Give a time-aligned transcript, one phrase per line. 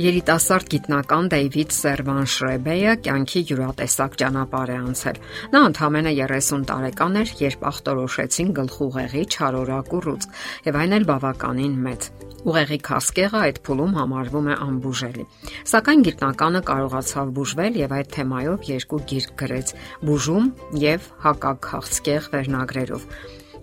[0.00, 5.18] Երիտասարդ գիտնական Դեյվիդ Սերվան Շրեբեյը կյանքի յուրատեսակ ճանապարհ է անցել։
[5.52, 10.38] Նա ընդամենը 30 տարեկան էր, երբ ախտորոշեցին գլխուղեղի չարորակ ուռուցք,
[10.70, 12.08] եւ այն էլ բավականին մեծ։
[12.48, 15.26] Ուղեղի քասկեղը այդ փուլում համարվում է անբուժելի։
[15.74, 19.74] Սակայն գիտնականը կարողացավ բուժվել եւ այդ թեմայով երկու գիրք գրեց՝
[20.08, 20.48] Բուժում
[20.80, 23.06] եւ Հակաքաղցկեղ վերնագրերով։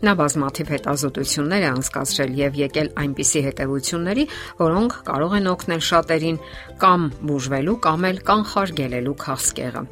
[0.06, 4.26] Նա բազմաթիվ հետազոտություններ է անցկացրել եւ եկել այնպիսի հետեւությունների,
[4.60, 6.38] որոնք կարող են օգնել շատերին
[6.84, 9.84] կամ բուժվելու կամ էլ կանխարգելելու քաղցկեղը։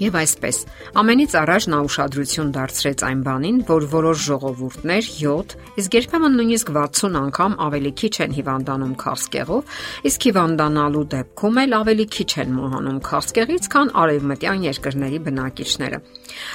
[0.00, 0.58] Եվ այսպես,
[0.96, 7.18] ամենից առաջ նա ուշադրություն դարձրեց այն բանին, որ որոշ ժողովուրդներ 7, իսկ երբեմն նույնիսկ 60
[7.20, 9.74] անգամ ավելի քիչ են հիվանդանում քարսկեղով,
[10.08, 16.00] իսկ հիվանդանալու դեպքում էլ ավելի քիչ են մահանում քարսկեղից, քան արևմտյան երկրների բնակիչները։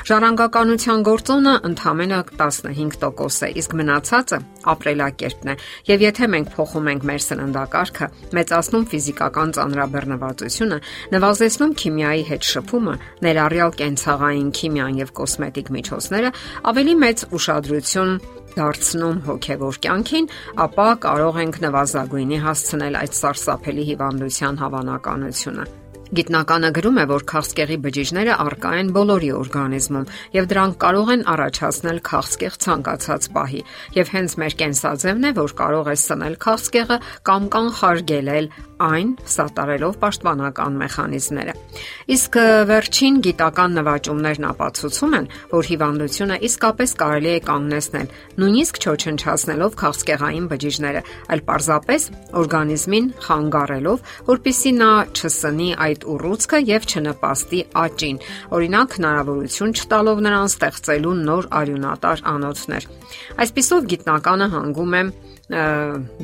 [0.09, 4.39] Ժառանգականության գործոնը ընդամենը 15% է, իսկ մնացածը
[4.73, 5.55] ապրելակերպն է։
[5.91, 8.07] Եվ եթե մենք փոխում ենք մեր սննդակարգը,
[8.39, 10.79] մեծացնում ֆիզիկական ծանրաբեռնվածությունը,
[11.15, 12.95] նվազեցնում քիմիայի հետ շփումը,
[13.35, 16.31] ներառյալ կենցաղային քիմիան եւ կոսմետիկ միջոցները
[16.71, 18.13] ավելի մեծ ուշադրություն
[18.55, 20.29] դարձնում հոգեվոր կյանքին,
[20.65, 28.33] ապա կարող ենք նվազագույնի հասցնել այդ սարսափելի հիվանդության հավանականությունը։ Գիտնականը գրում է, որ քաղցկեղի բջիջները
[28.43, 33.61] արկա են բոլորի օրգանիզմում եւ դրանք կարող են առաջացնել քաղցկեղ ցանկացած պահի
[33.95, 38.49] եւ հենց մեր կենսաձևն է, որ կարող է սնել քաղցկեղը կամ կանխարգելել
[38.85, 41.53] այն սատարելով պաշտպանական մեխանիզմները։
[42.15, 42.37] Իսկ
[42.69, 48.09] վերջին գիտական նվաճումներն ապացուցում են, որ հիվանդությունը իսկապես կարելի է կանգնեցնել,
[48.43, 52.07] նույնիսկ չոչնչացնելով քաղցկեղային բջիջները, այլ պարզապես
[52.43, 58.19] օրգանիզմին խանգարելով, որpիսի նա չսնի այդ ուռուցքը եւ չնպաստի աճին։
[58.55, 62.89] Օրինակ հնարավորություն չտալով նրան ստեղծելու նոր արյունատար անոթներ։
[63.45, 65.03] Այսպիսով գիտնականը հանգում է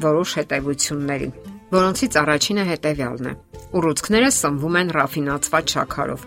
[0.02, 1.32] որոշ հետևությունների
[1.72, 3.34] որոնցից առաջինը հետևյալն է.
[3.72, 6.24] ուռուցքները սնվում են ռաֆինացված շաքարով։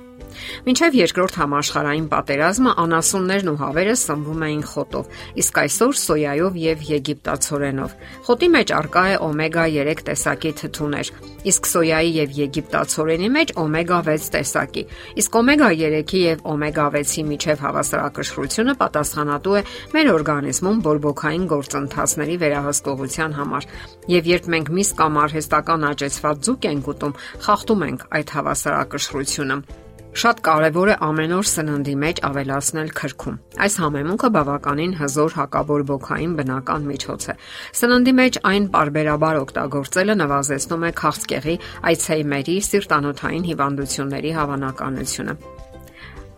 [0.66, 5.10] Մինչև երկրորդ համաշխարհային պատերազմը անասուններն ու հավերը սնվում էին խոտով,
[5.44, 7.94] իսկ այսօր սոյայով եւ եգիպտացորենով։
[8.28, 11.12] Խոտի մեջ արկա է օմեգա 3 տեսակի թթուներ,
[11.44, 14.84] իսկ սոյայի եւ եգիպտացորենի մեջ օմեգա 6 տեսակի։
[15.20, 19.62] Իսկ օմեգա 3-ի եւ օմեգա 6-ի միջև հավասարակշռությունը պատասխանատու է
[19.94, 23.70] մեր օրգանիզմում բորբոքային գործընթացների վերահսկողության համար։
[24.14, 27.16] Եվ երբ մենք միս կամ արհեստական աճեցված ձուկ ենք ուտում,
[27.48, 29.83] խախտում ենք այդ հավասարակշռությունը։
[30.14, 36.86] Շատ կարևոր է ամեն օր սննդի մեջ ավելացնել քրքում։ Այս համեմունքը բավականին հզոր հակաբորբոքային բնական
[36.90, 37.36] միջոց է։
[37.80, 41.56] Սննդի մեջ այն parberabar օգտագործելը նվազեցնում է քաղցկեղի,
[41.90, 45.38] այցեյմերի, սիրտանոթային հիվանդությունների հավանականությունը։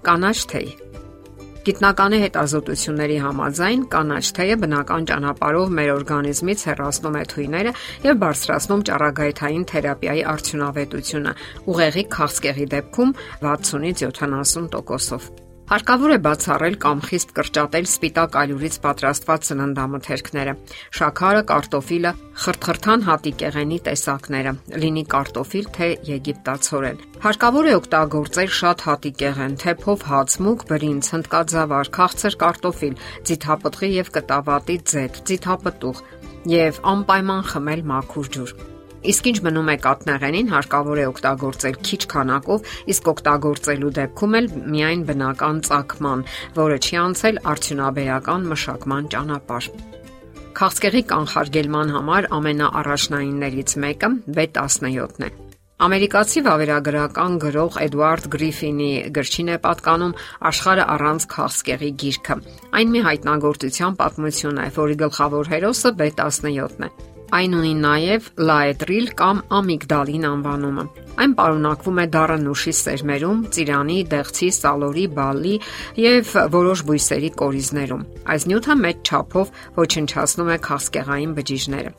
[0.09, 0.71] Կանաչ թեյ
[1.67, 7.73] Գիտնականի հետազոտությունների համաձայն կանաչ թեյը բնական ճանապարհով մեր օրգանիզմից հեռացնում է թույները
[8.07, 11.33] եւ բարձրացնում ճառագայթային թերապիայի արդյունավետությունը
[11.75, 20.53] ուղեղի քաղցկեղի դեպքում 60-ից 70%-ով։ Հարկավոր է բացառել կամ խիստ կրճատել սպիտակ ալյուրից պատրաստված սննդամթերքները՝
[20.99, 22.13] շաքարը, կարտոֆիլը,
[22.43, 24.53] խրթխրթան հատիկեղենի տեսակները՝
[24.85, 32.39] լինի կարտոֆիլ թե եգիպտացորեն։ Հարկավոր է օգտագործել շատ հատիկեղեն, թեփով հաց, մուկ բրինձ, հնդկաձավար, քաղցր
[32.47, 32.97] կարտոֆիլ,
[33.27, 36.07] ձիթապտղի եւ կտավատի ձեթ, ձիթապտուղ
[36.55, 38.76] եւ անպայման խմել մաքուր ջուր։
[39.13, 45.07] Իսկ ինչ մնում է կատնեղենին, հարկավոր է օգտագործել քիչ քանակով, իսկ օգտագործելու դեպքում էլ միայն
[45.11, 49.71] բնական ծակման, որը չի անցել արդյունաբերական մշակման ճանապարհ։
[50.57, 55.35] Քաղցկեղի կանխարգելման համար ամենաառաջնայիններից մեկը B17-ն է։
[55.87, 60.15] Ամերիկացի վավերագրական գրող Էդվարդ Գրիֆինի գրչին է պատկանում
[60.51, 62.39] Աշխարհը առանց քաղցկեղի գիրքը։
[62.81, 69.43] Այն մի հայտնագործության պատմություն է, որի գլխավոր հերոսը B17-ն է։ Այն ունի նաև լաետրիլ կամ
[69.59, 70.85] ամիգդալին անվանումը։
[71.17, 75.55] Այն պարունակվում է դառը նուշի սերմերում, ծիրանի, դեղցի, սալորի, բալի
[76.03, 78.03] եւ որոշ բույսերի կորիզներում։
[78.37, 81.93] Այս նյութը մեծ չափով ոչնչացնում է քաղցկեղային բջիջները։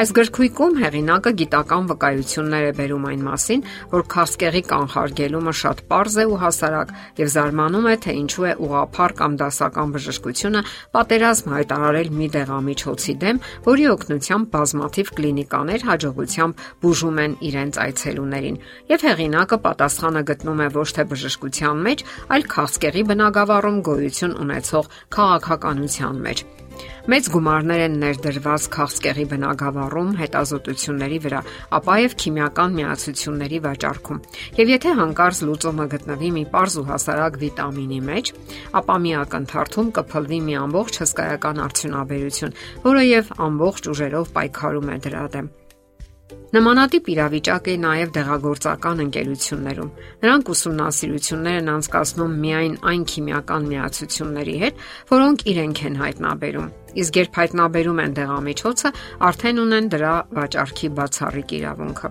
[0.00, 6.24] Այս գրքույկում հեղինակը գիտական վկայություններ է բերում այն մասին, որ քաղցկեղի կանխարգելումը շատ པարզ է
[6.30, 10.62] ու հասարակ եւ զարմանում է, թե ինչու է ուղափառ կամ դասական բժշկությունը
[10.94, 18.59] պատերազմ հայտարարել մի դեղամիջոցի դեմ, որի օգնությամբ բազմաթիվ կլինիկաներ հաջողությամբ բուժում են իրենց այցելուներին
[18.92, 26.24] եւ հեղինակը պատասխանը գտնում է ոչ թե բժշկության մեջ, այլ քաղցկեղի բնագավառում գոյություն ունեցող քաղաքականության
[26.28, 26.48] մեջ։
[27.10, 31.40] Մեծ գումարներ են ներդրված քաղցկեղի բնագավառում հետազոտությունների վրա,
[31.78, 34.22] ապա եւ քիմիական միացությունների վաճառքում։
[34.60, 38.34] Եվ եթե հանկարծ լուծումը գտնվի մի པարզ ու հասարակ վիտամինի մեջ,
[38.80, 42.60] ապա մի ակնթարթում կփլվի մի ամբողջ հսկայական արդյունաբերություն,
[42.90, 45.56] որը եւ ամբողջ ուժերով պայքարում է դրա դեմ։
[46.54, 49.90] Նմանատիպ իրավիճակ է նաև դեղագործական ընկերություններում։
[50.24, 57.36] Նրանք ուսումնասիրություններ են անցկացնում միայն այն քիմիական միացությունների հետ, որոնք իրենք են հայտնաբերում։ Իսկ երբ
[57.38, 58.90] հայտնաբերում են դեղամիջոցը,
[59.30, 62.10] արդեն ունեն դրա վաճառքի բացառիկ իրավունքը։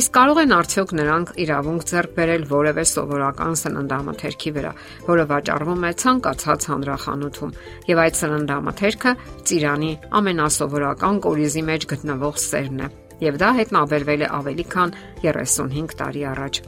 [0.00, 4.72] Իսկ կարող են արդյոք նրանք իրավունք ձեռք բերել որևէ սովորական սննդամթերքի վրա,
[5.10, 7.54] որը վաճառվում է ցանկացած հանրախանութում,
[7.90, 9.18] եւ այդ սննդամթերքը
[9.50, 12.90] ծիրանի ամենասովորական կորիզի մեջ գտնվող սերն է
[13.24, 14.94] եւ դա հետնաբերվել է ավելի քան
[15.24, 16.62] 35 տարի առաջ։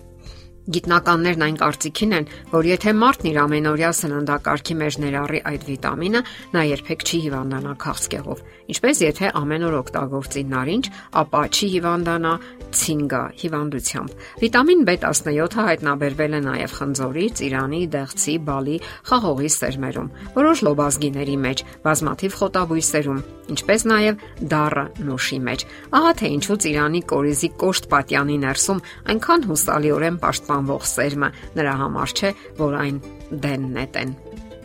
[0.62, 6.20] Գիտնականներն այն կարծիքին են, որ եթե մարդն իր ամենօրյա սննդակարգի մեջ ներառի այդ վիտամինը,
[6.54, 10.90] նա երբեք չի հիվանդանա քաղցկեղով։ Ինչպես եթե ամեն օր օգտագործի նարինջ,
[11.22, 12.34] ապա չի հիվանդանա
[12.72, 18.76] ցինգա հիվանդությամբ։ Վիտամին B17-ը հայտնաբերվել է նաև խնձորի, ծիրանի, դեղցի, բալի,
[19.10, 20.08] խաղողի սերմերում,
[20.38, 23.20] որոշ լոբազգիների մեջ, բազմաթիվ խոտաբույսերում,
[23.52, 25.66] ինչպես նաև դառը նոշի մեջ։
[25.98, 28.82] Ահա թե ինչու ծիրանի կորիզի կոշտ պատյանի ներսում
[29.12, 30.18] այնքան հուսալիորեն
[30.52, 32.96] պաշտպանվող սերմը նրա համար չէ, որ այն
[33.42, 34.10] դեննետ են։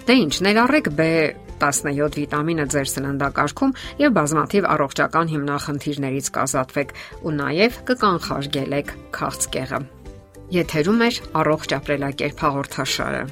[0.08, 1.08] Դե ինչ, ներառեք B
[1.58, 3.74] 17 վիտամինը ձեր սննդակարգում
[4.04, 6.94] եւ բազմաթիվ առողջական հիմնախնդիրներից կազատվեք
[7.24, 9.82] ու նաեւ կկանխարգելեք քաղցկեղը։
[10.58, 11.10] Եթերում է
[11.42, 13.24] առողջ ապրելակերպ հաղորդաշարը։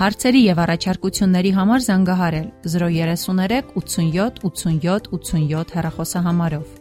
[0.00, 6.79] Հարցերի եւ առաջարկությունների համար զանգահարել 033 87 87 87 հեռախոսահամարով։